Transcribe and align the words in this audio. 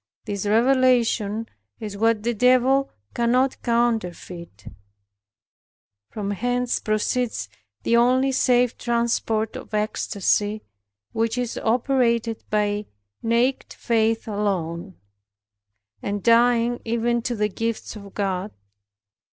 This 0.25 0.47
revelation 0.47 1.47
is 1.79 1.95
what 1.95 2.23
the 2.23 2.33
Devil 2.33 2.89
cannot 3.13 3.61
counterfeit. 3.61 4.65
From 6.09 6.31
hence 6.31 6.79
proceeds 6.79 7.47
the 7.83 7.97
only 7.97 8.31
safe 8.31 8.75
transport 8.79 9.55
of 9.55 9.75
ecstasy, 9.75 10.63
which 11.11 11.37
is 11.37 11.55
operated 11.59 12.43
by 12.49 12.87
naked 13.21 13.73
faith 13.73 14.27
alone, 14.27 14.95
and 16.01 16.23
dying 16.23 16.81
even 16.83 17.21
to 17.21 17.35
the 17.35 17.47
gifts 17.49 17.95
of 17.95 18.15
God. 18.15 18.49